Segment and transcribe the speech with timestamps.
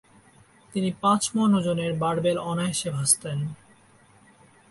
[0.73, 3.39] তিনি পাঁচ মণ ওজনের বারবেল অনায়াসে ভাঁজতেন।